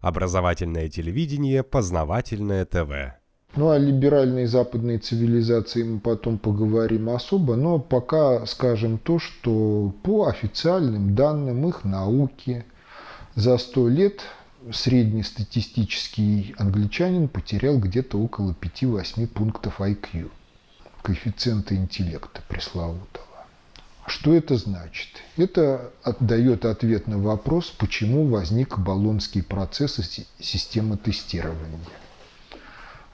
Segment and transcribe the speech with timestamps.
[0.00, 3.18] Образовательное телевидение, познавательное ТВ.
[3.56, 10.26] Ну, о либеральной западной цивилизации мы потом поговорим особо, но пока скажем то, что по
[10.28, 12.64] официальным данным их науки
[13.34, 14.20] за сто лет
[14.70, 20.30] среднестатистический англичанин потерял где-то около 5-8 пунктов IQ,
[21.02, 23.27] коэффициента интеллекта пресловутого.
[24.20, 25.10] Что это значит?
[25.36, 31.78] Это дает ответ на вопрос, почему возник баллонский процесс и система тестирования.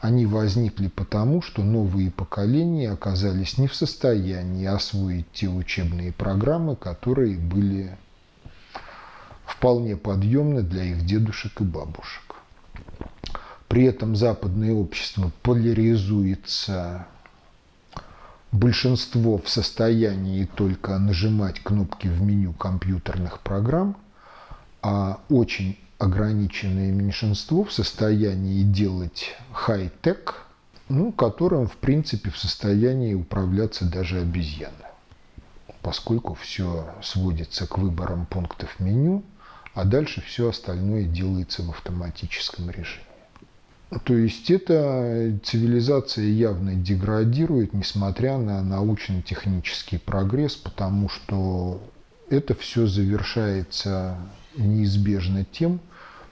[0.00, 7.36] Они возникли потому, что новые поколения оказались не в состоянии освоить те учебные программы, которые
[7.36, 7.98] были
[9.44, 12.36] вполне подъемны для их дедушек и бабушек.
[13.68, 17.06] При этом западное общество поляризуется
[18.54, 23.96] большинство в состоянии только нажимать кнопки в меню компьютерных программ,
[24.80, 30.46] а очень ограниченное меньшинство в состоянии делать хай-тек,
[30.88, 34.86] ну, которым, в принципе, в состоянии управляться даже обезьяны,
[35.82, 39.24] поскольку все сводится к выборам пунктов меню,
[39.74, 43.13] а дальше все остальное делается в автоматическом режиме.
[44.04, 51.80] То есть эта цивилизация явно деградирует, несмотря на научно-технический прогресс, потому что
[52.28, 54.16] это все завершается
[54.56, 55.80] неизбежно тем,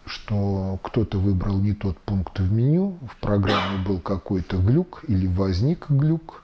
[0.06, 5.86] что кто-то выбрал не тот пункт в меню, в программе был какой-то глюк или возник
[5.88, 6.42] глюк,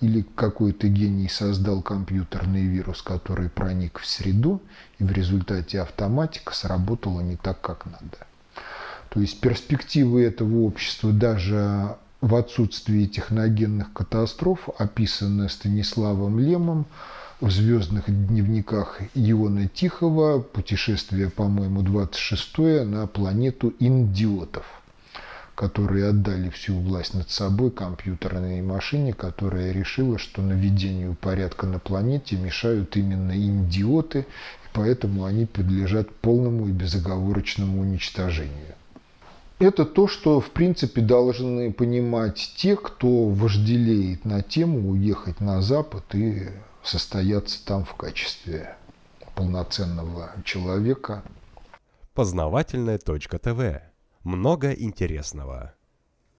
[0.00, 4.60] или какой-то гений создал компьютерный вирус, который проник в среду,
[4.98, 8.26] и в результате автоматика сработала не так, как надо.
[9.10, 16.86] То есть перспективы этого общества даже в отсутствии техногенных катастроф описаны Станиславом Лемом
[17.40, 24.64] в «Звездных дневниках Иона Тихого», путешествие, по-моему, 26 на планету индиотов,
[25.56, 32.36] которые отдали всю власть над собой компьютерной машине, которая решила, что наведению порядка на планете
[32.36, 38.76] мешают именно индиоты, и поэтому они подлежат полному и безоговорочному уничтожению.
[39.60, 46.14] Это то, что, в принципе, должны понимать те, кто вожделеет на тему уехать на Запад
[46.14, 46.48] и
[46.82, 48.74] состояться там в качестве
[49.34, 51.22] полноценного человека.
[52.14, 53.82] Познавательная точка ТВ.
[54.24, 55.74] Много интересного.